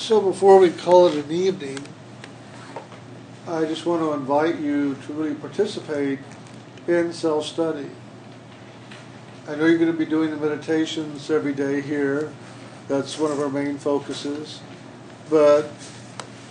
[0.00, 1.78] So before we call it an evening,
[3.46, 6.20] I just want to invite you to really participate
[6.88, 7.90] in self study.
[9.46, 12.32] I know you're going to be doing the meditations every day here.
[12.88, 14.60] That's one of our main focuses.
[15.28, 15.70] But,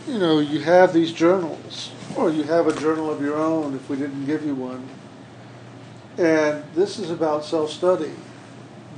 [0.07, 3.89] you know, you have these journals, or you have a journal of your own if
[3.89, 4.87] we didn't give you one.
[6.19, 8.11] And this is about self study.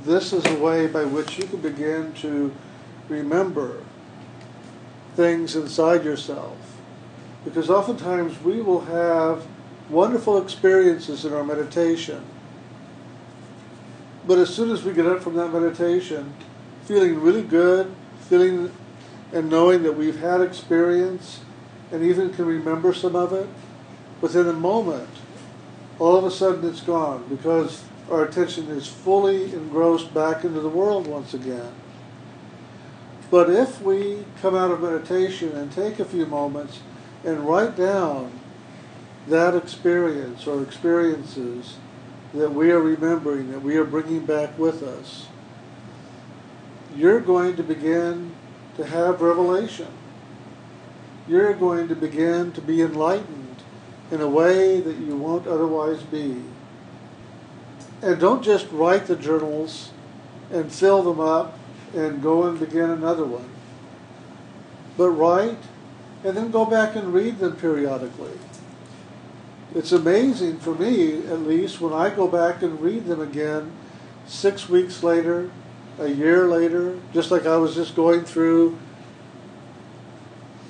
[0.04, 2.54] This is a way by which you can begin to
[3.08, 3.82] remember
[5.16, 6.56] things inside yourself.
[7.44, 9.46] Because oftentimes we will have
[9.88, 12.24] wonderful experiences in our meditation.
[14.26, 16.34] But as soon as we get up from that meditation,
[16.84, 18.72] feeling really good, feeling
[19.32, 21.40] and knowing that we've had experience
[21.90, 23.48] and even can remember some of it,
[24.20, 25.08] within a moment,
[25.98, 30.68] all of a sudden it's gone because our attention is fully engrossed back into the
[30.68, 31.72] world once again.
[33.32, 36.80] But if we come out of meditation and take a few moments
[37.24, 38.38] and write down
[39.26, 41.78] that experience or experiences
[42.34, 45.28] that we are remembering, that we are bringing back with us,
[46.94, 48.34] you're going to begin
[48.76, 49.88] to have revelation.
[51.26, 53.62] You're going to begin to be enlightened
[54.10, 56.42] in a way that you won't otherwise be.
[58.02, 59.90] And don't just write the journals
[60.50, 61.58] and fill them up
[61.94, 63.48] and go and begin another one.
[64.96, 65.58] But write
[66.24, 68.38] and then go back and read them periodically.
[69.74, 73.72] It's amazing for me, at least, when I go back and read them again
[74.26, 75.50] six weeks later,
[75.98, 78.78] a year later, just like I was just going through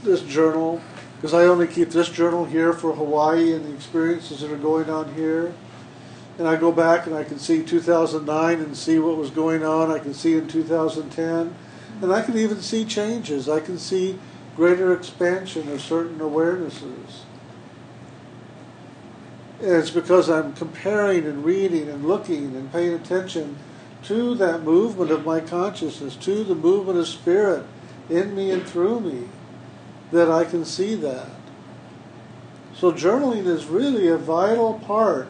[0.04, 0.80] this journal,
[1.16, 4.88] because I only keep this journal here for Hawaii and the experiences that are going
[4.88, 5.54] on here
[6.38, 9.90] and I go back and I can see 2009 and see what was going on.
[9.90, 11.54] I can see in 2010,
[12.00, 13.48] and I can even see changes.
[13.48, 14.18] I can see
[14.56, 17.22] greater expansion of certain awarenesses.
[19.60, 23.58] And it's because I'm comparing and reading and looking and paying attention
[24.04, 27.64] to that movement of my consciousness, to the movement of spirit
[28.10, 29.28] in me and through me,
[30.10, 31.30] that I can see that.
[32.74, 35.28] So journaling is really a vital part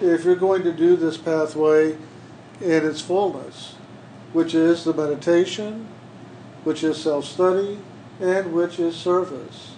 [0.00, 1.92] if you're going to do this pathway
[2.60, 3.74] in its fullness,
[4.32, 5.86] which is the meditation,
[6.64, 7.78] which is self study,
[8.20, 9.74] and which is service.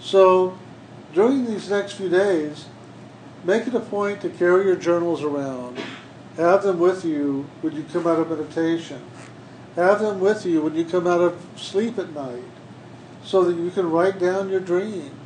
[0.00, 0.58] So,
[1.12, 2.66] during these next few days,
[3.44, 5.78] make it a point to carry your journals around.
[6.36, 9.02] Have them with you when you come out of meditation.
[9.76, 12.42] Have them with you when you come out of sleep at night
[13.24, 15.19] so that you can write down your dreams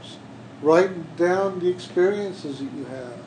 [0.63, 3.19] Write down the experiences that you have.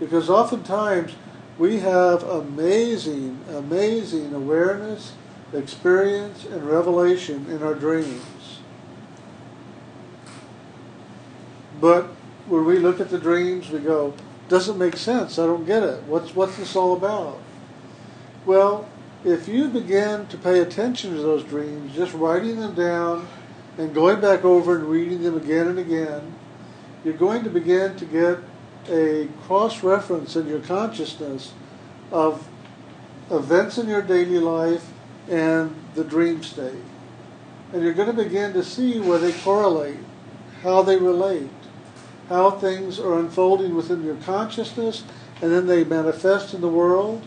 [0.00, 1.14] Because oftentimes
[1.58, 5.12] we have amazing, amazing awareness,
[5.52, 8.58] experience, and revelation in our dreams.
[11.80, 12.06] But
[12.46, 14.14] when we look at the dreams, we go,
[14.48, 15.38] doesn't make sense.
[15.38, 16.02] I don't get it.
[16.04, 17.38] What's, what's this all about?
[18.44, 18.88] Well,
[19.24, 23.26] if you begin to pay attention to those dreams, just writing them down,
[23.76, 26.34] and going back over and reading them again and again,
[27.04, 28.38] you're going to begin to get
[28.88, 31.52] a cross reference in your consciousness
[32.12, 32.46] of
[33.30, 34.92] events in your daily life
[35.28, 36.84] and the dream state.
[37.72, 39.98] And you're going to begin to see where they correlate,
[40.62, 41.50] how they relate,
[42.28, 45.02] how things are unfolding within your consciousness,
[45.42, 47.26] and then they manifest in the world,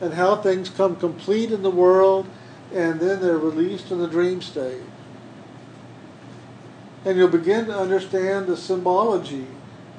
[0.00, 2.26] and how things come complete in the world,
[2.72, 4.82] and then they're released in the dream state
[7.04, 9.46] and you'll begin to understand the symbology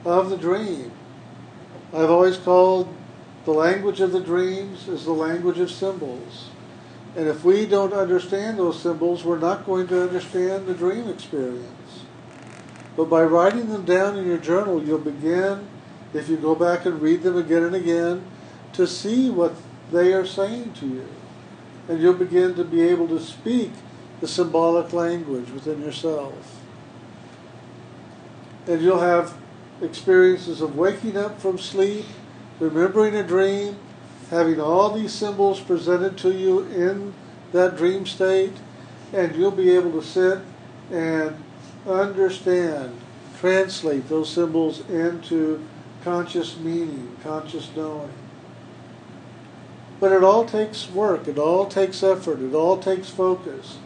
[0.05, 0.91] of the dream.
[1.93, 2.93] I've always called
[3.45, 6.49] the language of the dreams is the language of symbols.
[7.15, 12.03] And if we don't understand those symbols, we're not going to understand the dream experience.
[12.95, 15.67] But by writing them down in your journal, you'll begin,
[16.13, 18.23] if you go back and read them again and again,
[18.73, 19.55] to see what
[19.91, 21.07] they are saying to you.
[21.87, 23.71] And you'll begin to be able to speak
[24.21, 26.58] the symbolic language within yourself
[28.69, 29.33] and you'll have
[29.81, 32.05] experiences of waking up from sleep,
[32.59, 33.75] remembering a dream,
[34.29, 37.13] having all these symbols presented to you in
[37.51, 38.53] that dream state,
[39.11, 40.39] and you'll be able to sit
[40.91, 41.35] and
[41.87, 42.95] understand,
[43.39, 45.65] translate those symbols into
[46.03, 48.11] conscious meaning, conscious knowing.
[49.99, 53.77] But it all takes work, it all takes effort, it all takes focus,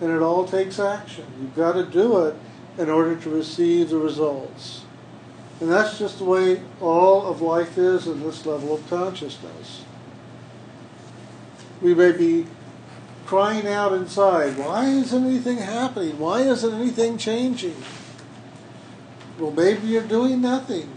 [0.00, 1.26] and it all takes action.
[1.40, 2.36] You've got to do it
[2.78, 4.84] in order to receive the results.
[5.60, 9.82] And that's just the way all of life is in this level of consciousness.
[11.82, 12.46] We may be
[13.26, 16.18] crying out inside, why isn't anything happening?
[16.18, 17.76] Why isn't anything changing?
[19.38, 20.90] Well, maybe you're doing nothing.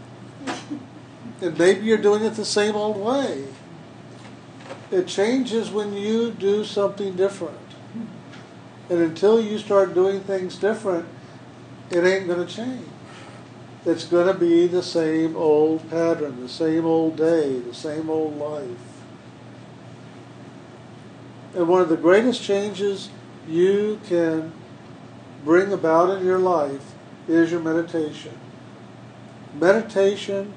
[1.42, 3.46] and maybe you're doing it the same old way.
[4.92, 7.58] It changes when you do something different.
[7.94, 8.06] Hmm.
[8.90, 11.08] And until you start doing things different,
[11.92, 12.88] it ain't going to change.
[13.86, 18.38] It's going to be the same old pattern, the same old day, the same old
[18.38, 18.78] life.
[21.56, 23.10] And one of the greatest changes
[23.48, 24.54] you can
[25.44, 26.94] bring about in your life
[27.28, 28.38] is your meditation.
[29.56, 30.54] Meditation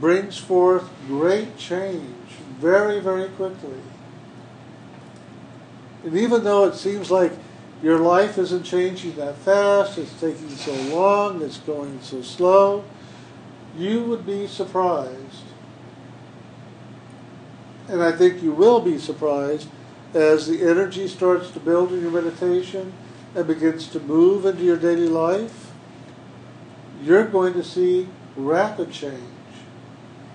[0.00, 3.80] brings forth great change very, very quickly.
[6.04, 7.32] And even though it seems like
[7.82, 12.84] your life isn't changing that fast, it's taking so long, it's going so slow,
[13.76, 15.44] you would be surprised.
[17.88, 19.68] And I think you will be surprised
[20.14, 22.92] as the energy starts to build in your meditation
[23.34, 25.72] and begins to move into your daily life.
[27.02, 29.22] You're going to see rapid change.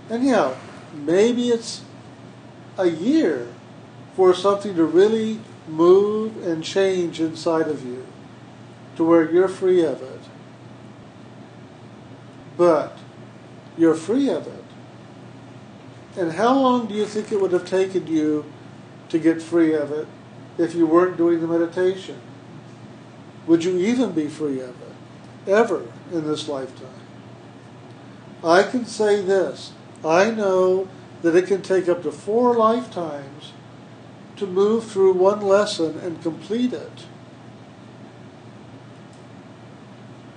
[0.10, 0.56] And yeah,
[0.94, 1.84] maybe it's
[2.78, 3.48] a year
[4.16, 8.06] for something to really move and change inside of you
[8.96, 10.22] to where you're free of it.
[12.58, 12.98] But
[13.78, 14.64] you're free of it.
[16.18, 18.46] And how long do you think it would have taken you
[19.10, 20.08] to get free of it
[20.58, 22.20] if you weren't doing the meditation?
[23.46, 26.90] Would you even be free of it ever in this lifetime?
[28.44, 29.74] I can say this
[30.04, 30.90] I know
[31.22, 33.54] that it can take up to four lifetimes
[34.38, 37.06] to move through one lesson and complete it.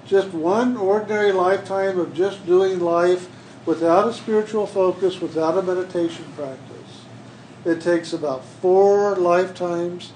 [0.07, 3.29] Just one ordinary lifetime of just doing life
[3.65, 7.05] without a spiritual focus, without a meditation practice.
[7.65, 10.13] It takes about four lifetimes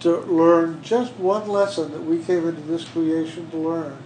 [0.00, 3.98] to learn just one lesson that we came into this creation to learn.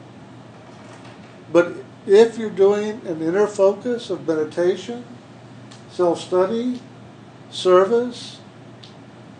[1.52, 1.74] But
[2.06, 5.04] if you're doing an inner focus of meditation,
[5.90, 6.80] self study,
[7.50, 8.37] service,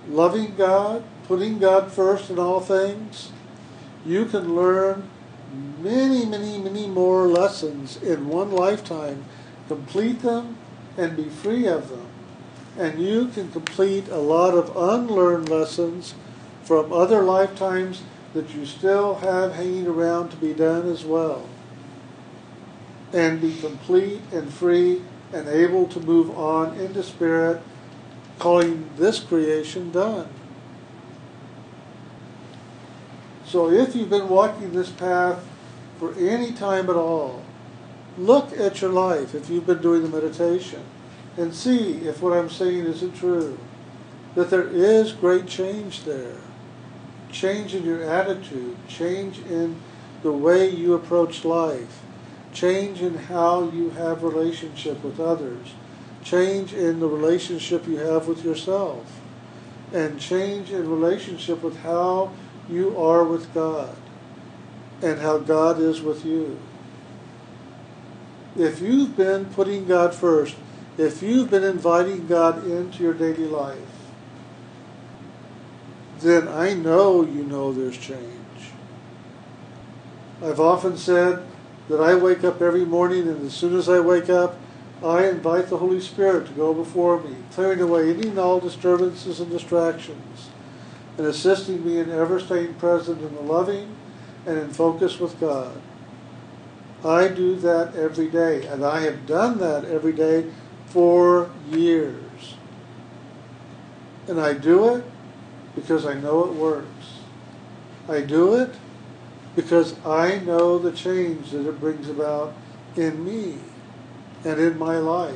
[0.08, 3.30] loving God, putting God first in all things,
[4.04, 5.08] you can learn
[5.80, 9.24] many, many, many more lessons in one lifetime,
[9.66, 10.56] complete them,
[10.96, 12.06] and be free of them.
[12.78, 16.14] And you can complete a lot of unlearned lessons
[16.62, 18.02] from other lifetimes
[18.34, 21.48] that you still have hanging around to be done as well
[23.12, 25.02] and be complete and free
[25.32, 27.60] and able to move on into spirit,
[28.38, 30.28] calling this creation done.
[33.44, 35.44] So if you've been walking this path
[35.98, 37.42] for any time at all,
[38.16, 40.84] look at your life if you've been doing the meditation
[41.36, 43.58] and see if what I'm saying isn't true.
[44.34, 46.36] That there is great change there.
[47.32, 49.76] Change in your attitude, change in
[50.22, 52.02] the way you approach life
[52.52, 55.68] change in how you have relationship with others,
[56.28, 59.20] change in the relationship you have with yourself,
[59.92, 62.30] and change in relationship with how
[62.68, 63.96] you are with God
[65.02, 66.58] and how God is with you.
[68.56, 70.56] If you've been putting God first,
[70.98, 73.78] if you've been inviting God into your daily life,
[76.20, 78.72] then I know you know there's change.
[80.42, 81.46] I've often said
[81.88, 84.58] that I wake up every morning, and as soon as I wake up,
[85.02, 89.38] I invite the Holy Spirit to go before me, clearing away any and all disturbances
[89.38, 90.50] and distractions,
[91.16, 93.94] and assisting me in ever staying present in the loving
[94.44, 95.80] and in focus with God.
[97.04, 100.50] I do that every day, and I have done that every day
[100.86, 102.54] for years.
[104.26, 105.04] And I do it
[105.76, 107.20] because I know it works.
[108.08, 108.74] I do it
[109.54, 112.52] because I know the change that it brings about
[112.96, 113.58] in me
[114.44, 115.34] and in my life.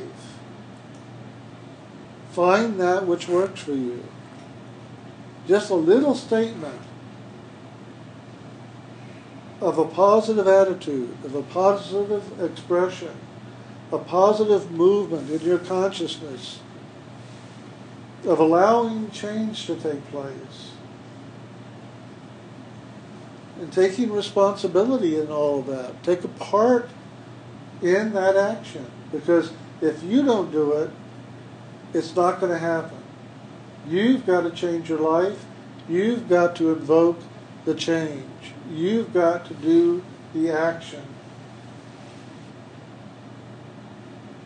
[2.31, 4.03] Find that which works for you.
[5.47, 6.81] Just a little statement
[9.61, 13.15] of a positive attitude, of a positive expression,
[13.91, 16.59] a positive movement in your consciousness,
[18.25, 20.71] of allowing change to take place
[23.59, 26.01] and taking responsibility in all of that.
[26.03, 26.89] Take a part
[27.81, 30.89] in that action because if you don't do it,
[31.93, 32.97] it's not going to happen.
[33.87, 35.45] You've got to change your life.
[35.87, 37.19] You've got to invoke
[37.65, 38.25] the change.
[38.69, 40.03] You've got to do
[40.33, 41.03] the action.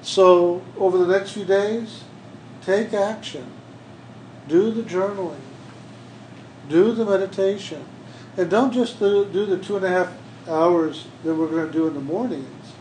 [0.01, 2.03] So, over the next few days,
[2.61, 3.53] take action.
[4.47, 5.41] do the journaling,
[6.69, 7.83] do the meditation,
[8.37, 10.13] and don't just do, do the two and a half
[10.47, 12.73] hours that we're going to do in the mornings.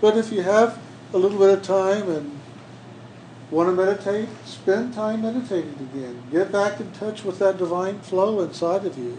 [0.00, 0.78] But if you have
[1.12, 2.40] a little bit of time and
[3.50, 6.22] want to meditate, spend time meditating again.
[6.30, 9.18] Get back in touch with that divine flow inside of you.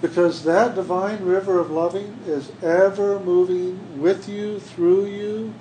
[0.00, 5.54] Because that divine river of loving is ever moving with you, through you,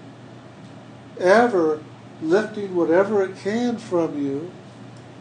[1.20, 1.82] ever
[2.22, 4.52] lifting whatever it can from you,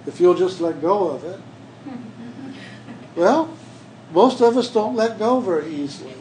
[0.06, 1.40] if you'll just let go of it.
[3.16, 3.56] well,
[4.12, 6.12] most of us don't let go very easily.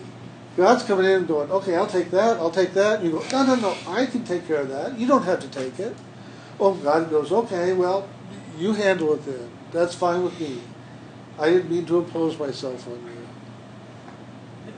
[0.57, 3.01] God's coming in and going, okay, I'll take that, I'll take that.
[3.01, 4.97] And you go, no, no, no, I can take care of that.
[4.97, 5.95] You don't have to take it.
[6.59, 8.07] Oh, God goes, okay, well,
[8.57, 9.49] you handle it then.
[9.71, 10.61] That's fine with me.
[11.37, 13.27] I didn't mean to impose myself on you.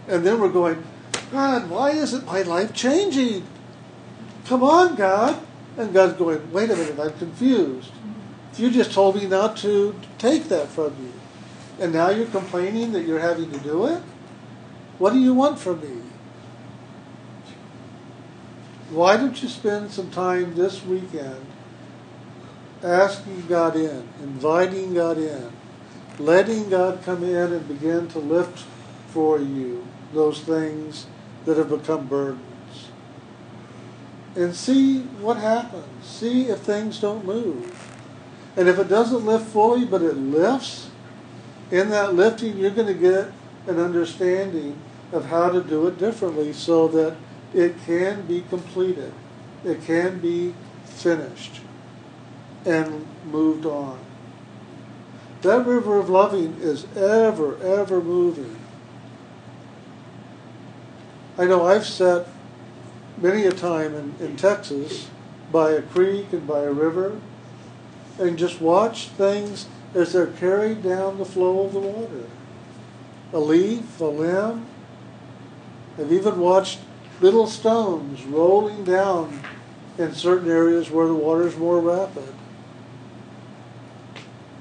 [0.08, 0.84] And then we're going,
[1.32, 3.46] God, why isn't my life changing?
[4.46, 5.40] Come on, God.
[5.78, 7.92] And God's going, wait a minute, I'm confused.
[8.56, 11.14] You just told me not to take that from you.
[11.80, 14.02] And now you're complaining that you're having to do it?
[14.98, 16.01] What do you want from me?
[18.89, 21.46] Why don't you spend some time this weekend
[22.82, 25.51] asking God in, inviting God in,
[26.20, 28.66] letting God come in and begin to lift
[29.10, 31.06] for you those things
[31.46, 32.42] that have become burdens?
[34.36, 36.06] And see what happens.
[36.06, 37.94] See if things don't move.
[38.56, 40.89] And if it doesn't lift fully, but it lifts,
[41.70, 43.32] in that lifting, you're going to get
[43.68, 44.80] an understanding
[45.12, 47.16] of how to do it differently so that
[47.54, 49.14] it can be completed,
[49.64, 50.54] it can be
[50.86, 51.62] finished,
[52.66, 54.00] and moved on.
[55.42, 58.58] That river of loving is ever, ever moving.
[61.38, 62.28] I know I've sat
[63.22, 65.10] many a time in, in Texas
[65.52, 67.20] by a creek and by a river
[68.20, 72.24] and just watched things as they're carried down the flow of the water.
[73.34, 74.66] A leaf, a limb.
[75.98, 76.80] I've even watched
[77.22, 79.42] little stones rolling down
[79.98, 82.34] in certain areas where the water is more rapid.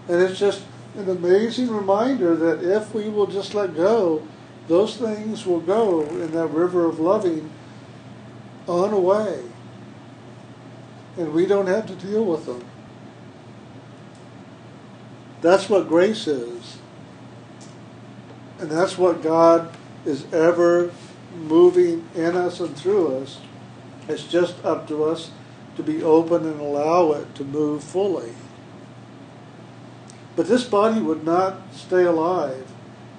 [0.08, 0.62] And it's just
[0.96, 4.26] an amazing reminder that if we will just let go,
[4.68, 7.50] those things will go in that river of loving
[8.66, 9.42] on away.
[11.18, 12.64] And we don't have to deal with them.
[15.42, 16.78] That's what grace is.
[18.58, 19.74] And that's what God
[20.04, 20.90] is ever
[21.34, 23.40] moving in us and through us.
[24.08, 25.30] It's just up to us
[25.76, 28.32] to be open and allow it to move fully.
[30.34, 32.66] But this body would not stay alive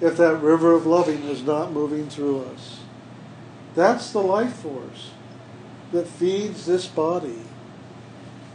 [0.00, 2.80] if that river of loving was not moving through us.
[3.74, 5.10] That's the life force
[5.92, 7.42] that feeds this body.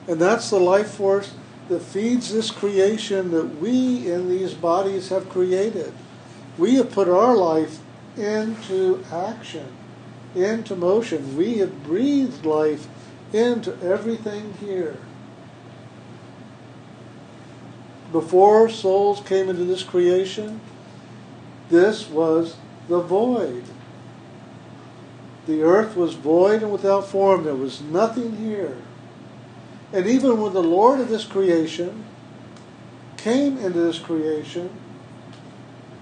[0.07, 1.33] And that's the life force
[1.69, 5.93] that feeds this creation that we in these bodies have created.
[6.57, 7.79] We have put our life
[8.17, 9.67] into action,
[10.35, 11.37] into motion.
[11.37, 12.87] We have breathed life
[13.31, 14.97] into everything here.
[18.11, 20.61] Before souls came into this creation,
[21.69, 22.55] this was
[22.87, 23.63] the void.
[25.47, 27.43] The earth was void and without form.
[27.43, 28.77] There was nothing here.
[29.91, 32.05] And even when the Lord of this creation
[33.17, 34.69] came into this creation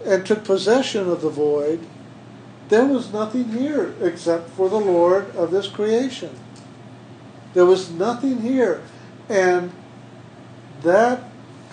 [0.05, 1.85] and took possession of the void,
[2.71, 6.29] there was nothing here except for the Lord of this creation.
[7.53, 8.81] There was nothing here.
[9.27, 9.73] And
[10.81, 11.21] that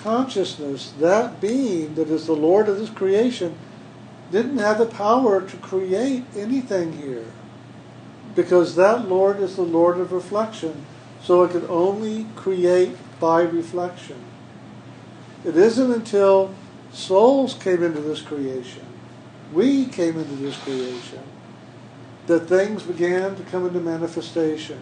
[0.03, 3.57] consciousness, that being that is the Lord of this creation,
[4.33, 7.27] didn't have the power to create anything here.
[8.35, 10.85] Because that Lord is the Lord of reflection
[11.23, 14.17] so it could only create by reflection.
[15.45, 16.53] It isn't until
[16.93, 18.88] souls came into this creation,
[19.53, 21.23] we came into this creation,
[22.27, 24.81] that things began to come into manifestation.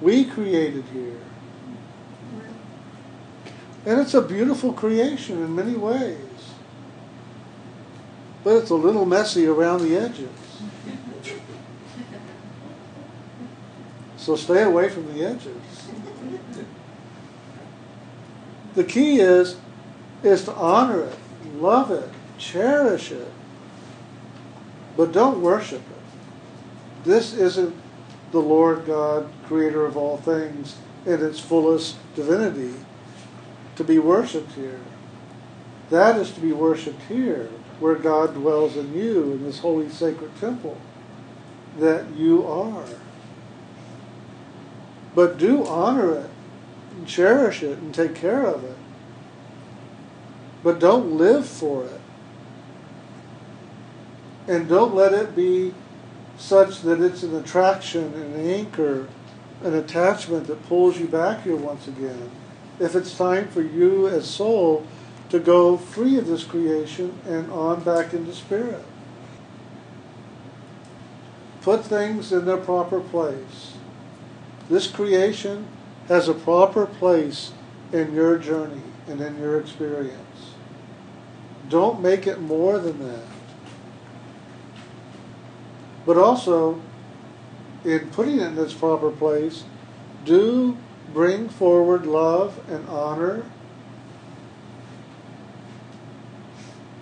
[0.00, 1.20] We created here.
[3.84, 6.18] And it's a beautiful creation in many ways.
[8.44, 10.28] But it's a little messy around the edges.
[14.16, 15.56] So stay away from the edges.
[18.74, 19.56] The key is
[20.22, 21.18] is to honor it,
[21.56, 23.26] love it, cherish it,
[24.96, 27.04] but don't worship it.
[27.04, 27.74] This isn't
[28.30, 32.74] the Lord God, creator of all things, in its fullest divinity,
[33.76, 34.80] to be worshipped here.
[35.90, 40.34] That is to be worshipped here, where God dwells in you, in this holy sacred
[40.36, 40.78] temple
[41.78, 42.84] that you are.
[45.14, 46.30] But do honor it
[46.92, 48.76] and cherish it and take care of it.
[50.62, 52.00] But don't live for it.
[54.52, 55.72] And don't let it be
[56.36, 59.08] such that it's an attraction, an anchor,
[59.62, 62.30] an attachment that pulls you back here once again.
[62.78, 64.86] If it's time for you as soul
[65.30, 68.84] to go free of this creation and on back into spirit.
[71.62, 73.72] Put things in their proper place.
[74.68, 75.66] This creation
[76.08, 77.52] has a proper place
[77.90, 80.52] in your journey and in your experience.
[81.70, 83.31] Don't make it more than that.
[86.04, 86.80] But also,
[87.84, 89.64] in putting it in its proper place,
[90.24, 90.76] do
[91.12, 93.44] bring forward love and honor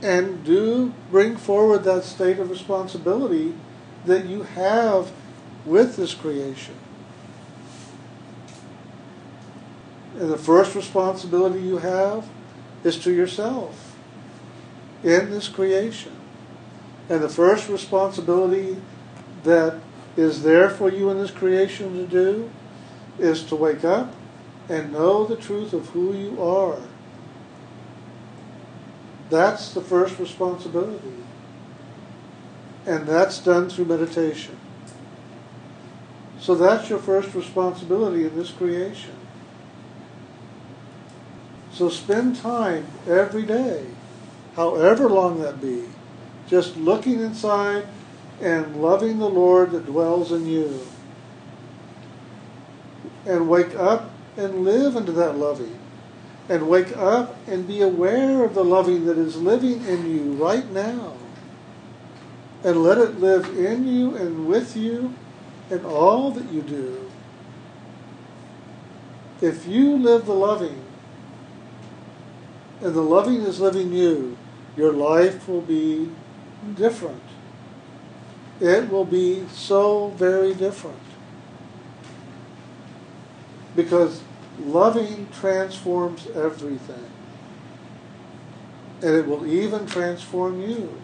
[0.02, 3.54] and do bring forward that state of responsibility
[4.06, 5.12] that you have
[5.66, 6.74] with this creation.
[10.18, 12.28] And the first responsibility you have
[12.82, 13.96] is to yourself
[15.02, 16.19] in this creation.
[17.10, 18.76] And the first responsibility
[19.42, 19.80] that
[20.16, 22.50] is there for you in this creation to do
[23.18, 24.14] is to wake up
[24.68, 26.78] and know the truth of who you are.
[29.28, 31.14] That's the first responsibility.
[32.86, 34.56] And that's done through meditation.
[36.38, 39.16] So that's your first responsibility in this creation.
[41.72, 43.86] So spend time every day,
[44.54, 45.84] however long that be,
[46.50, 47.86] just looking inside
[48.40, 50.80] and loving the Lord that dwells in you.
[53.24, 55.78] And wake up and live into that loving.
[56.48, 60.68] And wake up and be aware of the loving that is living in you right
[60.72, 61.14] now.
[62.64, 65.14] And let it live in you and with you
[65.70, 67.08] in all that you do.
[69.40, 70.82] If you live the loving,
[72.82, 74.36] and the loving is living you,
[74.76, 76.10] your life will be
[76.74, 77.22] different.
[78.60, 81.00] It will be so very different.
[83.74, 84.22] Because
[84.58, 87.06] loving transforms everything.
[89.02, 91.00] And it will even transform you.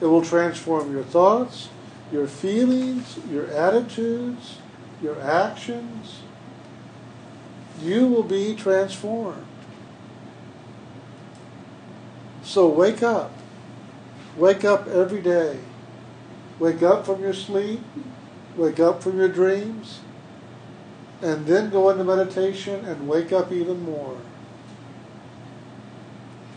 [0.00, 1.68] It will transform your thoughts,
[2.10, 4.58] your feelings, your attitudes,
[5.02, 6.20] your actions.
[7.82, 9.44] You will be transformed.
[12.42, 13.37] So wake up.
[14.38, 15.58] Wake up every day.
[16.60, 17.80] Wake up from your sleep.
[18.56, 19.98] Wake up from your dreams.
[21.20, 24.16] And then go into meditation and wake up even more.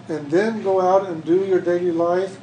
[0.08, 2.39] And then go out and do your daily life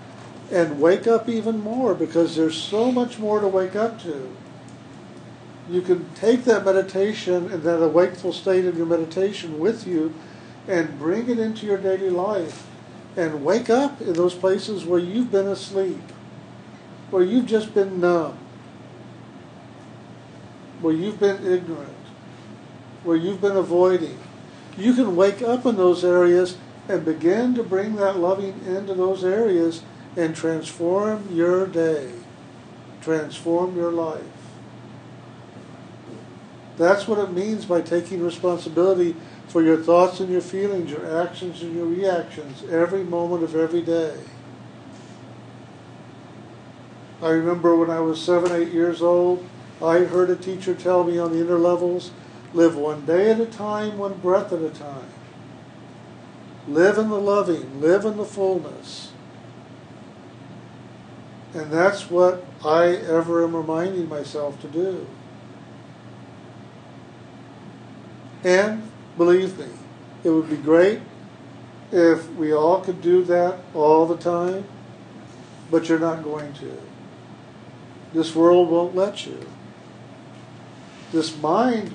[0.50, 4.34] and wake up even more because there's so much more to wake up to.
[5.70, 10.14] You can take that meditation and that awakeful state of your meditation with you
[10.66, 12.67] and bring it into your daily life
[13.16, 16.00] and wake up in those places where you've been asleep,
[17.10, 18.38] where you've just been numb,
[20.80, 21.92] where you've been ignorant,
[23.02, 24.18] where you've been avoiding.
[24.76, 26.56] You can wake up in those areas
[26.88, 29.82] and begin to bring that loving into those areas
[30.16, 32.12] and transform your day,
[33.00, 34.37] transform your life.
[36.78, 39.16] That's what it means by taking responsibility
[39.48, 43.82] for your thoughts and your feelings, your actions and your reactions every moment of every
[43.82, 44.16] day.
[47.20, 49.44] I remember when I was seven, eight years old,
[49.82, 52.12] I heard a teacher tell me on the inner levels
[52.54, 55.08] live one day at a time, one breath at a time.
[56.68, 59.10] Live in the loving, live in the fullness.
[61.54, 65.06] And that's what I ever am reminding myself to do.
[68.44, 69.66] And believe me,
[70.24, 71.00] it would be great
[71.90, 74.64] if we all could do that all the time,
[75.70, 76.76] but you're not going to.
[78.12, 79.46] This world won't let you.
[81.12, 81.94] This mind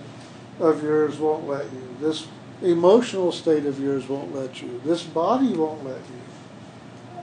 [0.60, 1.96] of yours won't let you.
[2.00, 2.28] This
[2.62, 4.82] emotional state of yours won't let you.
[4.84, 7.22] This body won't let you.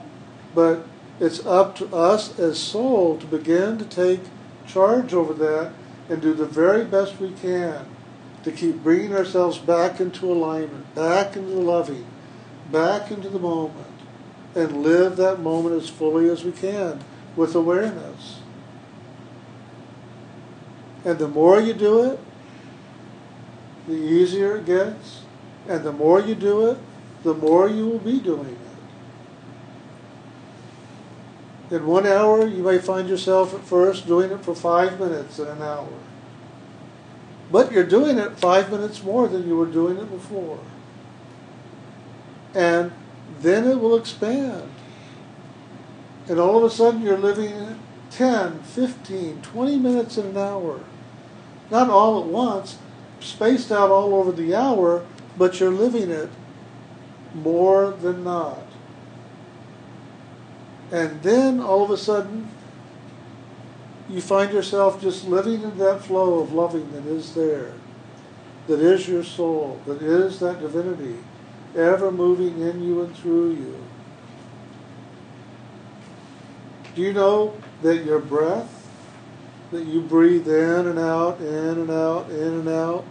[0.55, 0.85] But
[1.19, 4.21] it's up to us as soul to begin to take
[4.67, 5.73] charge over that
[6.09, 7.85] and do the very best we can
[8.43, 12.05] to keep bringing ourselves back into alignment, back into loving,
[12.71, 13.87] back into the moment,
[14.55, 17.03] and live that moment as fully as we can
[17.35, 18.39] with awareness.
[21.03, 22.19] And the more you do it,
[23.87, 25.23] the easier it gets.
[25.67, 26.77] And the more you do it,
[27.23, 28.57] the more you will be doing
[31.69, 31.75] it.
[31.75, 35.47] In one hour, you may find yourself at first doing it for five minutes in
[35.47, 35.87] an hour.
[37.51, 40.59] But you're doing it five minutes more than you were doing it before.
[42.55, 42.91] And
[43.41, 44.71] then it will expand.
[46.27, 47.79] And all of a sudden you're living
[48.11, 50.81] 10, 15, 20 minutes in an hour.
[51.69, 52.77] Not all at once,
[53.19, 55.05] spaced out all over the hour,
[55.37, 56.29] but you're living it
[57.33, 58.63] more than not.
[60.91, 62.49] And then all of a sudden,
[64.11, 67.73] you find yourself just living in that flow of loving that is there,
[68.67, 71.17] that is your soul, that is that divinity,
[71.75, 73.83] ever moving in you and through you.
[76.93, 78.89] Do you know that your breath,
[79.71, 83.05] that you breathe in and out, in and out, in and out,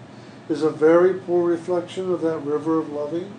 [0.51, 3.33] is a very poor reflection of that river of loving?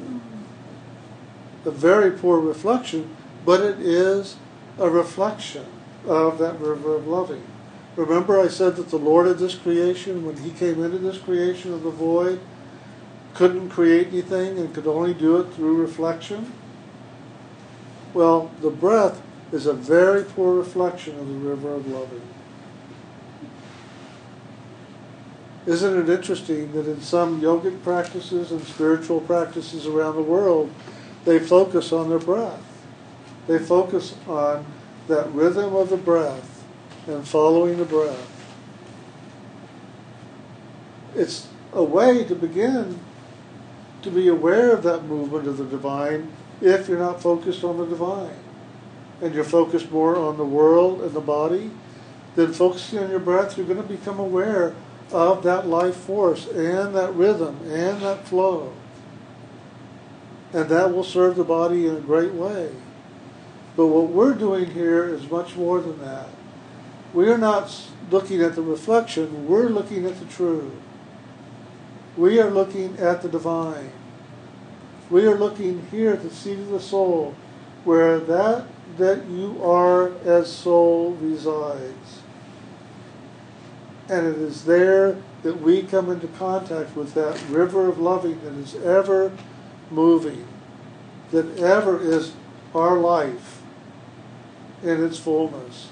[0.00, 1.68] Mm-hmm.
[1.68, 3.14] A very poor reflection,
[3.44, 4.36] but it is
[4.78, 5.66] a reflection
[6.06, 7.42] of that river of loving.
[7.96, 11.72] Remember, I said that the Lord of this creation, when He came into this creation
[11.72, 12.40] of the void,
[13.34, 16.52] couldn't create anything and could only do it through reflection?
[18.12, 19.20] Well, the breath
[19.52, 22.22] is a very poor reflection of the river of loving.
[25.66, 30.70] Isn't it interesting that in some yogic practices and spiritual practices around the world,
[31.24, 32.60] they focus on their breath?
[33.46, 34.66] They focus on
[35.08, 36.64] that rhythm of the breath
[37.06, 38.30] and following the breath.
[41.14, 42.98] It's a way to begin
[44.02, 47.86] to be aware of that movement of the divine if you're not focused on the
[47.86, 48.36] divine
[49.20, 51.70] and you're focused more on the world and the body,
[52.36, 54.74] then focusing on your breath, you're going to become aware
[55.12, 58.72] of that life force and that rhythm and that flow.
[60.52, 62.70] And that will serve the body in a great way.
[63.76, 66.28] But what we're doing here is much more than that.
[67.12, 67.74] We are not
[68.10, 70.72] looking at the reflection, we're looking at the true.
[72.16, 73.90] We are looking at the divine.
[75.10, 77.34] We are looking here at the seat of the soul,
[77.84, 78.66] where that
[78.98, 82.20] that you are as soul resides.
[84.08, 88.52] And it is there that we come into contact with that river of loving that
[88.54, 89.32] is ever
[89.90, 90.46] moving,
[91.32, 92.34] that ever is
[92.74, 93.53] our life
[94.84, 95.88] in its fullness,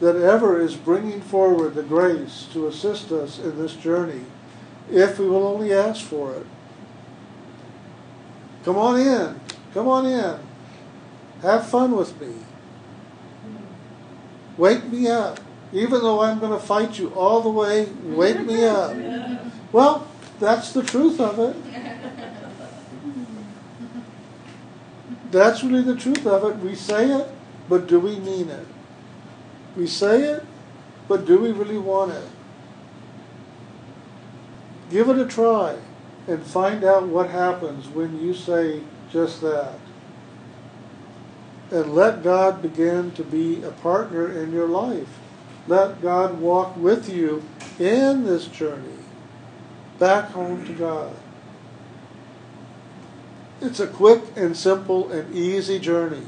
[0.00, 4.22] that ever is bringing forward the grace to assist us in this journey
[4.90, 6.46] if we will only ask for it.
[8.64, 9.40] Come on in.
[9.72, 10.38] Come on in.
[11.42, 12.34] Have fun with me.
[14.56, 15.40] Wake me up.
[15.72, 18.96] Even though I'm going to fight you all the way, wake me up.
[19.72, 20.06] Well,
[20.38, 21.56] that's the truth of it.
[25.30, 26.56] That's really the truth of it.
[26.58, 27.28] We say it,
[27.68, 28.66] but do we mean it?
[29.76, 30.44] We say it,
[31.08, 32.28] but do we really want it?
[34.90, 35.76] Give it a try
[36.26, 39.74] and find out what happens when you say just that
[41.70, 45.18] and let God begin to be a partner in your life.
[45.66, 47.42] Let God walk with you
[47.78, 48.98] in this journey
[49.98, 51.16] back home to God.
[53.60, 56.26] It's a quick and simple and easy journey,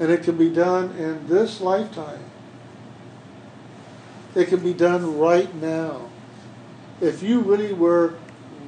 [0.00, 2.24] and it can be done in this lifetime.
[4.34, 6.08] It can be done right now.
[7.00, 8.14] If you really were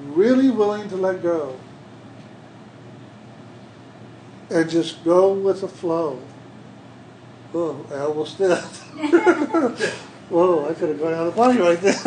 [0.04, 1.58] really willing to let go,
[4.50, 6.20] and just go with the flow.
[7.54, 8.58] Oh, I almost did.
[10.28, 11.94] Whoa, I could have gone out of body right then.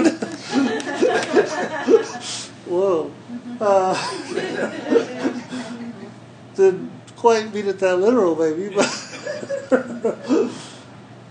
[2.67, 3.11] Whoa.
[3.59, 3.95] Uh,
[6.55, 6.94] didn't
[7.25, 10.51] quite mean it that literal, maybe, but,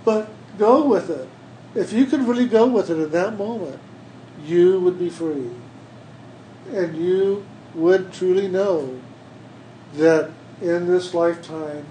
[0.04, 0.28] but
[0.58, 1.28] go with it.
[1.76, 3.78] If you could really go with it in that moment,
[4.44, 5.50] you would be free.
[6.72, 9.00] And you would truly know
[9.92, 11.86] that in this lifetime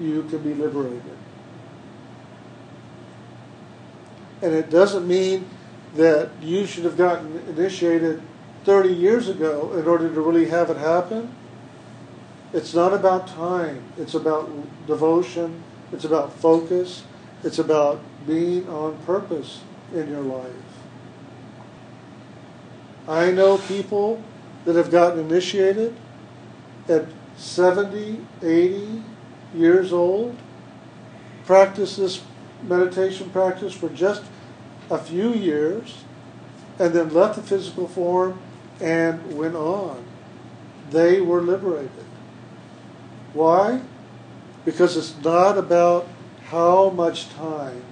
[0.00, 1.18] you can be liberated.
[4.40, 5.50] And it doesn't mean
[5.96, 8.22] that you should have gotten initiated
[8.64, 11.34] 30 years ago in order to really have it happen.
[12.52, 14.50] It's not about time, it's about
[14.86, 17.04] devotion, it's about focus,
[17.44, 19.60] it's about being on purpose
[19.94, 20.52] in your life.
[23.06, 24.22] I know people
[24.64, 25.94] that have gotten initiated
[26.88, 27.06] at
[27.36, 29.02] 70, 80
[29.54, 30.36] years old,
[31.44, 32.22] practice this
[32.62, 34.22] meditation practice for just
[34.90, 36.02] a few years,
[36.78, 38.40] and then left the physical form
[38.80, 40.04] and went on.
[40.90, 42.07] They were liberated.
[43.38, 43.82] Why?
[44.64, 46.08] Because it's not about
[46.46, 47.84] how much time.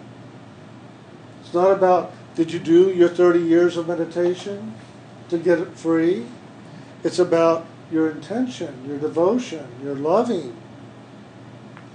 [1.40, 4.74] It's not about Did you do your 30 years of meditation
[5.28, 6.26] to get it free?
[7.04, 10.56] It's about your intention, your devotion, your loving,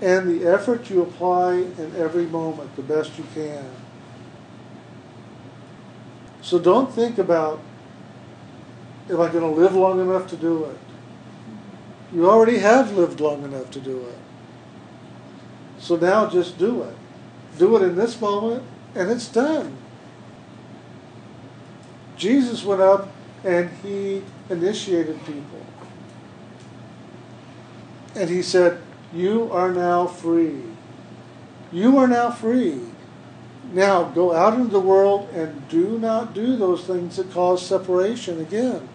[0.01, 3.69] and the effort you apply in every moment the best you can.
[6.41, 7.59] So don't think about,
[9.09, 10.90] am I going to live long enough to do it?
[12.13, 14.17] You already have lived long enough to do it.
[15.79, 16.95] So now just do it.
[17.57, 18.63] Do it in this moment,
[18.95, 19.77] and it's done.
[22.17, 23.09] Jesus went up
[23.43, 25.65] and he initiated people.
[28.15, 28.79] And he said,
[29.11, 30.61] You are now free.
[31.71, 32.81] You are now free.
[33.73, 38.39] Now go out into the world and do not do those things that cause separation
[38.39, 38.87] again.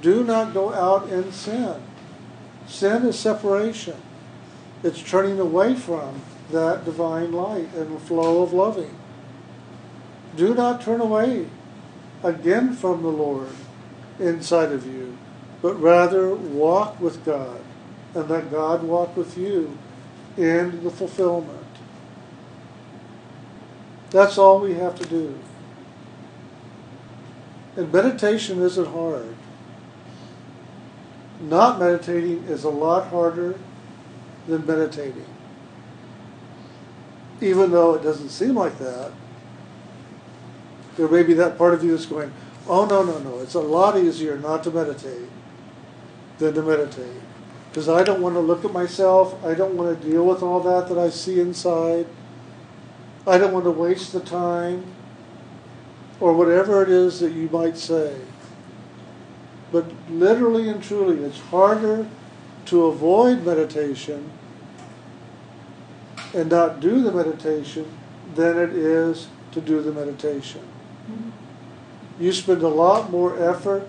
[0.00, 1.80] Do not go out and sin.
[2.66, 3.96] Sin is separation.
[4.82, 8.96] It's turning away from that divine light and flow of loving.
[10.36, 11.48] Do not turn away
[12.22, 13.50] again from the Lord
[14.18, 15.16] inside of you,
[15.60, 17.60] but rather walk with God
[18.14, 19.76] and let God walk with you
[20.36, 21.66] in the fulfillment.
[24.10, 25.38] That's all we have to do.
[27.76, 29.31] And meditation isn't hard.
[31.42, 33.58] Not meditating is a lot harder
[34.46, 35.26] than meditating.
[37.40, 39.12] Even though it doesn't seem like that,
[40.96, 42.32] there may be that part of you that's going,
[42.68, 45.28] oh, no, no, no, it's a lot easier not to meditate
[46.38, 47.20] than to meditate.
[47.70, 49.42] Because I don't want to look at myself.
[49.44, 52.06] I don't want to deal with all that that I see inside.
[53.26, 54.84] I don't want to waste the time
[56.20, 58.14] or whatever it is that you might say.
[59.72, 62.06] But literally and truly, it's harder
[62.66, 64.30] to avoid meditation
[66.34, 67.86] and not do the meditation
[68.34, 70.60] than it is to do the meditation.
[71.10, 72.22] Mm-hmm.
[72.22, 73.88] You spend a lot more effort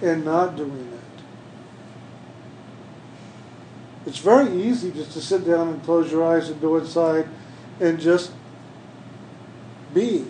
[0.00, 1.02] in not doing it.
[4.06, 7.28] It's very easy just to sit down and close your eyes and go inside
[7.80, 8.32] and just
[9.94, 10.26] be.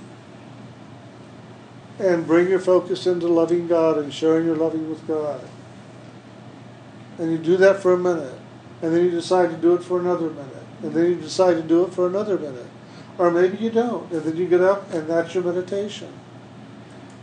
[2.02, 5.40] And bring your focus into loving God and sharing your loving with God.
[7.18, 8.36] And you do that for a minute.
[8.82, 10.66] And then you decide to do it for another minute.
[10.82, 12.66] And then you decide to do it for another minute.
[13.18, 14.10] Or maybe you don't.
[14.10, 16.12] And then you get up and that's your meditation.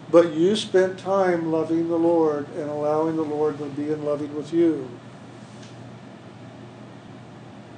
[0.09, 4.33] But you spent time loving the Lord and allowing the Lord to be in loving
[4.33, 4.89] with you.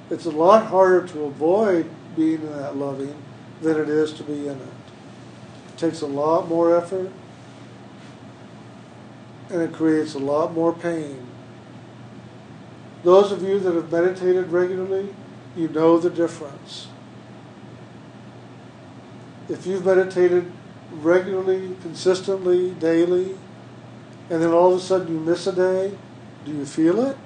[0.08, 3.16] It's a lot harder to avoid being in that loving
[3.60, 4.81] than it is to be in it.
[5.82, 7.10] Takes a lot more effort
[9.50, 11.26] and it creates a lot more pain.
[13.02, 15.12] Those of you that have meditated regularly,
[15.56, 16.86] you know the difference.
[19.48, 20.52] If you've meditated
[20.92, 23.36] regularly, consistently, daily,
[24.30, 25.98] and then all of a sudden you miss a day,
[26.44, 27.16] do you feel it?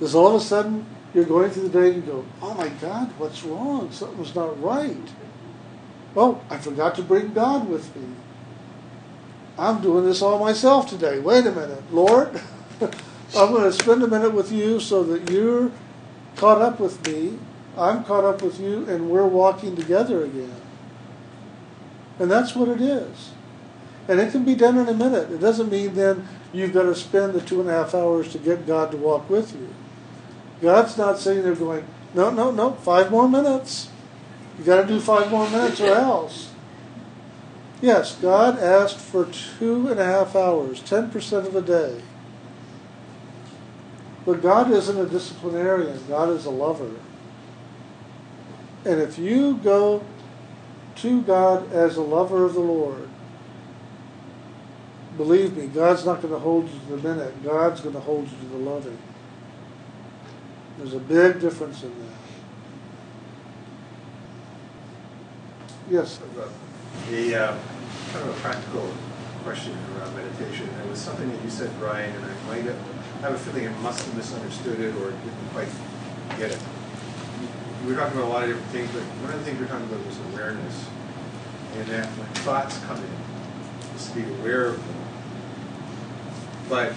[0.00, 0.84] Does all of a sudden
[1.14, 3.92] you're going through the day and you go, oh my God, what's wrong?
[3.92, 5.08] Something's not right.
[6.16, 8.14] Oh, I forgot to bring God with me.
[9.58, 11.18] I'm doing this all myself today.
[11.18, 12.40] Wait a minute, Lord.
[12.80, 15.70] I'm going to spend a minute with you so that you're
[16.36, 17.38] caught up with me.
[17.76, 20.54] I'm caught up with you, and we're walking together again.
[22.18, 23.32] And that's what it is.
[24.08, 25.30] And it can be done in a minute.
[25.30, 28.38] It doesn't mean then you've got to spend the two and a half hours to
[28.38, 29.68] get God to walk with you.
[30.60, 33.90] God's not sitting there going, no, no, no, five more minutes.
[34.58, 36.50] You got to do five more minutes or else.
[37.80, 42.02] Yes, God asked for two and a half hours, 10% of a day.
[44.26, 46.90] But God isn't a disciplinarian, God is a lover.
[48.84, 50.04] And if you go
[50.96, 53.08] to God as a lover of the Lord,
[55.16, 57.44] believe me, God's not going to hold you to the minute.
[57.44, 58.98] God's going to hold you to the loving.
[60.78, 62.27] There's a big difference in that.
[65.90, 66.20] Yes.
[67.10, 67.58] The uh,
[68.12, 68.92] kind of a practical
[69.42, 70.68] question around meditation.
[70.84, 72.78] It was something that you said, Brian, and I might have,
[73.18, 75.68] I have a feeling I must have misunderstood it or didn't quite
[76.36, 76.58] get it.
[77.82, 79.64] You were talking about a lot of different things, but one of the things you
[79.64, 80.86] were talking about was awareness.
[81.76, 84.96] And that when thoughts come in, just to be aware of them.
[86.68, 86.92] But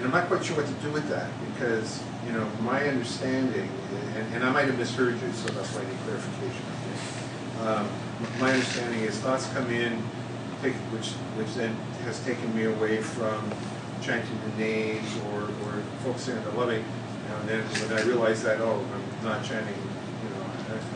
[0.00, 3.68] and I'm not quite sure what to do with that because, you know, my understanding,
[4.14, 6.64] and, and I might have misheard you, so that's why I need clarification.
[7.66, 7.88] Um,
[8.38, 10.02] my understanding is thoughts come in,
[10.62, 13.52] take, which which then has taken me away from
[14.02, 16.84] chanting the names or, or focusing on the loving.
[17.28, 20.44] And then when I realize that, oh, I'm not chanting, you know,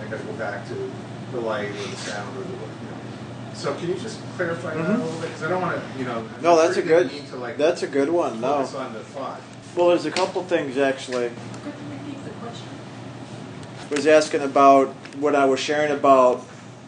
[0.03, 0.91] I, I got to go back to
[1.33, 3.55] the light or the sound or the, you know.
[3.55, 5.05] So can you just clarify that a Mhm.
[5.05, 5.29] little bit?
[5.29, 6.25] Because I don't want to, you know.
[6.43, 7.11] No, that's a I'm sure you good.
[7.11, 8.41] didn't to, like, That's a good one.
[8.41, 8.55] No.
[8.55, 9.41] On the thought.
[9.77, 11.29] Well, there's a couple things actually.
[11.29, 12.69] Could you repeat the question?
[13.91, 14.89] was asking about
[15.21, 16.45] what I was sharing about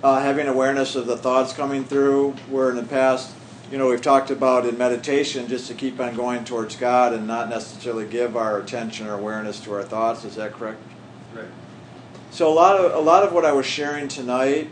[0.07, 2.31] uh, having awareness of the thoughts coming through.
[2.49, 3.35] Where in the past,
[3.73, 7.27] you know, we've talked about in meditation just to keep on going towards God and
[7.27, 10.25] not necessarily give our attention or awareness to our thoughts.
[10.25, 10.79] Is that correct?
[11.35, 11.49] Right.
[12.31, 14.71] So a lot of a lot of what I was sharing tonight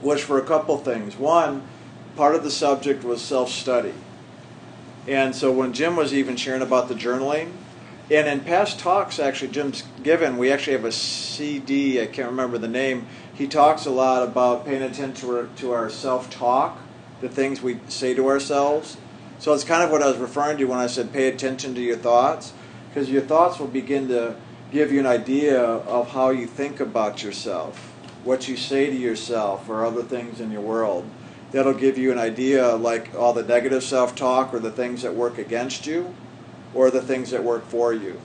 [0.00, 1.16] was for a couple things.
[1.16, 1.66] One,
[2.14, 3.94] part of the subject was self-study.
[5.08, 7.50] And so when Jim was even sharing about the journaling,
[8.10, 12.58] and in past talks actually Jim's given, we actually have a CD, I can't remember
[12.58, 13.06] the name.
[13.32, 16.78] He talks a lot about paying attention to our, to our self-talk,
[17.20, 18.96] the things we say to ourselves.
[19.38, 21.80] So it's kind of what I was referring to when I said pay attention to
[21.80, 22.52] your thoughts,
[22.88, 24.36] because your thoughts will begin to
[24.70, 27.78] give you an idea of how you think about yourself,
[28.24, 31.04] what you say to yourself, or other things in your world.
[31.50, 35.14] That'll give you an idea, like all the negative self talk, or the things that
[35.14, 36.14] work against you,
[36.74, 38.20] or the things that work for you.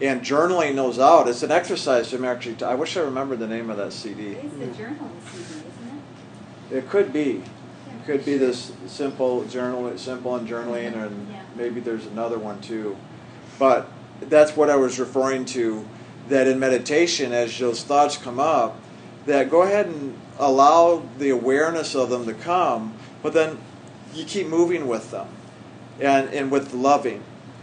[0.00, 2.10] And journaling those out, it's an exercise.
[2.10, 4.32] Jim actually, I wish I remembered the name of that CD.
[4.32, 6.02] It is the journaling CD, isn't
[6.70, 6.76] it?
[6.78, 7.42] It could be.
[7.86, 11.42] It could be this simple journal, simple and journaling, and Yeah.
[11.56, 12.96] maybe there's another one too.
[13.60, 13.86] But
[14.20, 15.84] that's what I was referring to.
[16.28, 18.76] That in meditation, as those thoughts come up,
[19.26, 23.58] that go ahead and allow the awareness of them to come, but then
[24.14, 25.28] you keep moving with them,
[26.00, 27.22] and and with loving.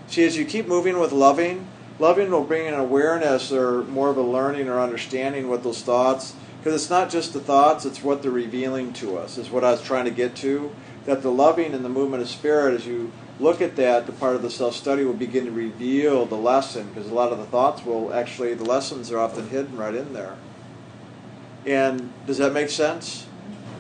[0.10, 1.68] See, as you keep moving with loving,
[2.00, 6.34] loving will bring an awareness or more of a learning or understanding with those thoughts.
[6.58, 9.72] Because it's not just the thoughts, it's what they're revealing to us, is what I
[9.72, 10.76] was trying to get to.
[11.06, 14.36] That the loving and the movement of spirit, as you look at that, the part
[14.36, 17.46] of the self study will begin to reveal the lesson, because a lot of the
[17.46, 20.36] thoughts will actually, the lessons are often hidden right in there.
[21.68, 23.28] And does that make sense?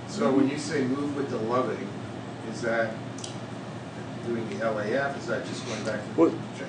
[0.07, 1.89] So when you say move with the loving,
[2.51, 2.93] is that
[4.29, 5.17] doing the LAF?
[5.17, 6.65] Is that just going back to Well, the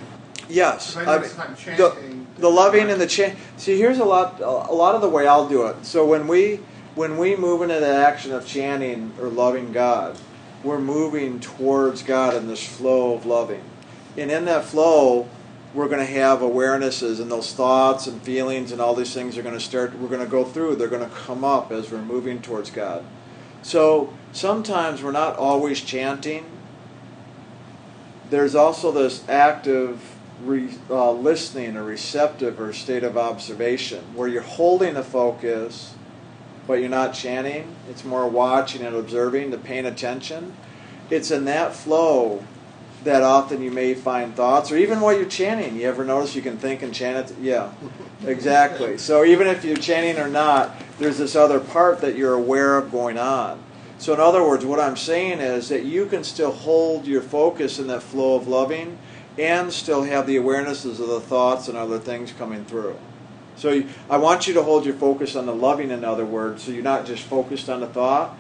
[0.48, 0.96] Yes.
[0.96, 2.26] I I'm the, chanting.
[2.38, 3.38] the loving and the chant.
[3.56, 4.40] See, here's a lot.
[4.40, 5.84] A lot of the way I'll do it.
[5.84, 6.60] So when we
[6.96, 10.18] when we move into the action of chanting or loving God,
[10.64, 13.62] we're moving towards God in this flow of loving,
[14.16, 15.28] and in that flow,
[15.72, 19.42] we're going to have awarenesses and those thoughts and feelings and all these things are
[19.42, 19.96] going to start.
[19.98, 20.76] We're going to go through.
[20.76, 23.04] They're going to come up as we're moving towards God.
[23.62, 26.44] So sometimes we're not always chanting.
[28.30, 30.00] There's also this active
[30.44, 35.94] re, uh, listening or receptive or state of observation where you're holding the focus,
[36.66, 37.74] but you're not chanting.
[37.88, 40.54] It's more watching and observing, the paying attention.
[41.10, 42.44] It's in that flow
[43.04, 45.76] that often you may find thoughts, or even while you're chanting.
[45.76, 47.36] You ever notice you can think and chant it?
[47.40, 47.72] Yeah,
[48.26, 48.98] exactly.
[48.98, 52.92] So even if you're chanting or not, there's this other part that you're aware of
[52.92, 53.62] going on.
[54.00, 57.78] So, in other words, what I'm saying is that you can still hold your focus
[57.78, 58.96] in that flow of loving
[59.38, 62.96] and still have the awarenesses of the thoughts and other things coming through.
[63.56, 66.62] So, you- I want you to hold your focus on the loving, in other words,
[66.62, 68.38] so you're not just focused on the thought,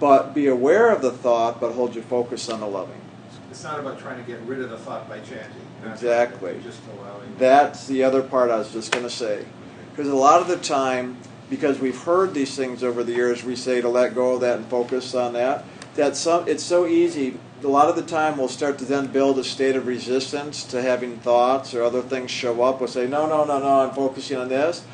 [0.00, 3.00] but be aware of the thought, but hold your focus on the loving.
[3.48, 5.68] It's not about trying to get rid of the thought by chanting.
[5.88, 6.56] Exactly.
[6.64, 7.36] Just allowing.
[7.38, 9.44] That's the other part I was just going to say.
[9.92, 11.16] Because a lot of the time,
[11.50, 14.56] because we've heard these things over the years, we say to let go of that
[14.58, 15.64] and focus on that.
[15.96, 17.38] That some, it's so easy.
[17.62, 20.80] A lot of the time, we'll start to then build a state of resistance to
[20.80, 22.80] having thoughts or other things show up.
[22.80, 24.84] We'll say, no, no, no, no, I'm focusing on this.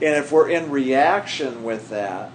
[0.00, 2.30] And if we're in reaction with that,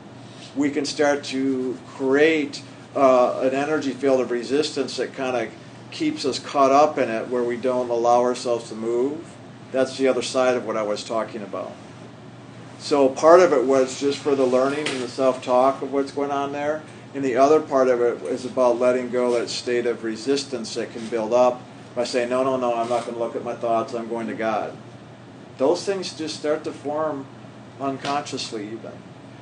[0.56, 2.62] we can start to create
[2.96, 5.54] uh, an energy field of resistance that kind of
[5.92, 9.36] keeps us caught up in it where we don't allow ourselves to move.
[9.72, 11.72] That's the other side of what I was talking about.
[12.80, 16.12] So part of it was just for the learning and the self talk of what's
[16.12, 16.82] going on there.
[17.14, 20.94] And the other part of it is about letting go that state of resistance that
[20.94, 21.62] can build up
[21.96, 24.28] by saying, no, no, no, I'm not going to look at my thoughts, I'm going
[24.28, 24.78] to God.
[25.58, 27.26] Those things just start to form
[27.82, 28.92] unconsciously, even.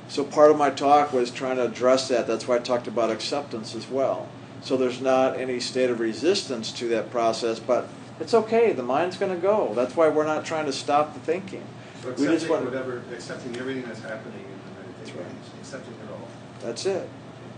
[0.08, 2.26] So part of my talk was trying to address that.
[2.26, 4.28] That's why I talked about acceptance as well.
[4.62, 8.72] So there's not any state of resistance to that process, but it's okay.
[8.72, 9.72] The mind's going to go.
[9.74, 11.62] That's why we're not trying to stop the thinking.
[12.02, 15.60] So we just accepting want- whatever, accepting everything that's happening in the meditation, right.
[15.60, 16.28] accepting it all.
[16.62, 17.08] That's it.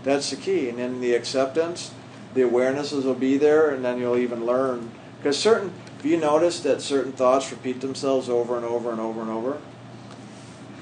[0.03, 0.69] That's the key.
[0.69, 1.91] And then the acceptance,
[2.33, 4.91] the awarenesses will be there, and then you'll even learn.
[5.17, 9.21] Because certain, if you notice that certain thoughts repeat themselves over and over and over
[9.21, 9.57] and over,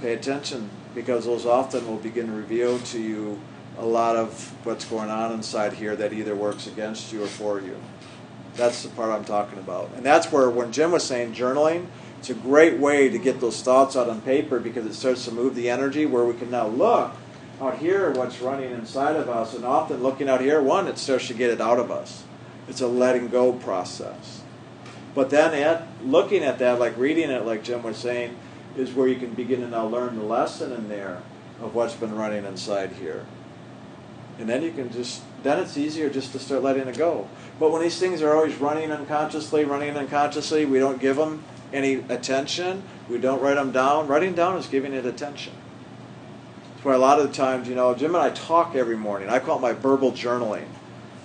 [0.02, 3.40] pay attention because those often will begin to reveal to you
[3.78, 7.60] a lot of what's going on inside here that either works against you or for
[7.60, 7.78] you.
[8.56, 9.90] That's the part I'm talking about.
[9.96, 11.86] And that's where, when Jim was saying journaling,
[12.20, 15.32] it's a great way to get those thoughts out on paper because it starts to
[15.32, 17.14] move the energy where we can now look
[17.62, 21.28] out here what's running inside of us, and often looking out here, one, it starts
[21.28, 22.24] to get it out of us.
[22.68, 24.42] It's a letting go process.
[25.16, 28.36] But then at looking at that, like reading it, like Jim was saying,
[28.78, 31.22] is where you can begin to now learn the lesson in there
[31.62, 33.26] of what's been running inside here.
[34.38, 37.28] And then you can just, then it's easier just to start letting it go.
[37.60, 41.44] But when these things are always running unconsciously, running unconsciously, we don't give them
[41.74, 44.08] any attention, we don't write them down.
[44.08, 45.54] Writing down is giving it attention.
[46.74, 49.30] That's why a lot of the times, you know, Jim and I talk every morning.
[49.30, 50.68] I call it my verbal journaling.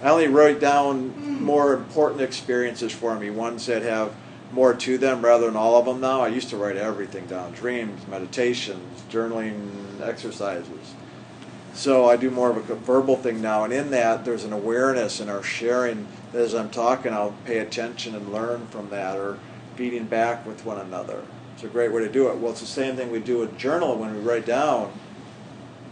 [0.03, 1.45] I only write down hmm.
[1.45, 4.15] more important experiences for me, ones that have
[4.53, 6.21] more to them rather than all of them now.
[6.21, 10.95] I used to write everything down dreams, meditations, journaling exercises.
[11.75, 15.21] So I do more of a verbal thing now, and in that, there's an awareness
[15.21, 16.07] in our sharing.
[16.33, 19.39] As I'm talking, I'll pay attention and learn from that, or
[19.77, 21.23] feeding back with one another.
[21.55, 22.39] It's a great way to do it.
[22.39, 24.93] Well, it's the same thing we do with journal when we write down.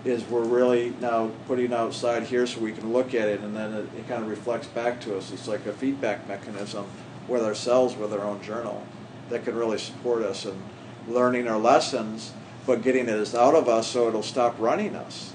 [0.05, 3.72] Is we're really now putting outside here so we can look at it, and then
[3.72, 5.30] it, it kind of reflects back to us.
[5.30, 6.87] It's like a feedback mechanism
[7.28, 8.85] with ourselves, with our own journal,
[9.28, 10.61] that can really support us in
[11.07, 12.33] learning our lessons,
[12.66, 15.35] but getting it out of us so it'll stop running us.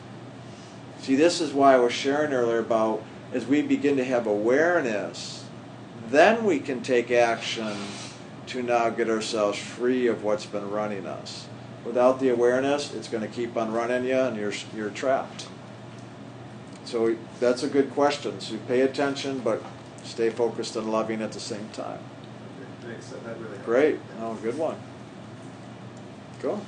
[1.00, 3.02] See, this is why I was sharing earlier about
[3.34, 5.46] as we begin to have awareness,
[6.10, 7.76] then we can take action
[8.48, 11.48] to now get ourselves free of what's been running us.
[11.86, 15.48] Without the awareness, it's going to keep on running you and you're, you're trapped.
[16.86, 18.40] So that's a good question.
[18.40, 19.62] So pay attention, but
[20.04, 22.00] stay focused and loving at the same time.
[22.00, 23.58] Okay, Thanks, that that really.
[23.66, 24.00] Great.
[24.20, 24.78] Oh, good one.
[26.42, 26.62] Cool.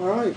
[0.00, 0.36] All right.